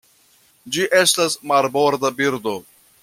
Ĝi 0.77 0.87
estas 1.01 1.37
marborda 1.53 2.15
birdo. 2.23 2.57